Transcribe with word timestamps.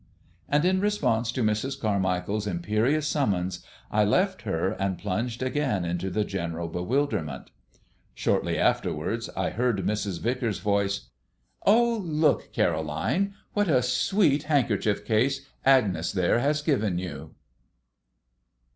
And, 0.49 0.65
in 0.65 0.81
response 0.81 1.31
to 1.31 1.43
Mrs. 1.43 1.79
Carmichael's 1.79 2.47
imperious 2.47 3.05
summons, 3.07 3.63
I 3.91 4.03
left 4.03 4.41
her 4.41 4.71
and 4.71 4.97
plunged 4.97 5.43
again 5.43 5.85
into 5.85 6.09
the 6.09 6.23
general 6.25 6.69
bewilderment. 6.69 7.51
Shortly 8.15 8.57
afterwards 8.57 9.29
I 9.37 9.51
heard 9.51 9.85
Mrs. 9.85 10.19
Vicars's 10.19 10.59
voice. 10.59 11.11
"Oh, 11.67 12.01
look, 12.03 12.51
Caroline, 12.51 13.35
what 13.53 13.67
a 13.67 13.83
sweet 13.83 14.41
handkerchief 14.49 15.05
case 15.05 15.45
Agnes 15.63 16.11
there 16.11 16.39
has 16.39 16.63
given 16.63 16.97
you!" 16.97 17.35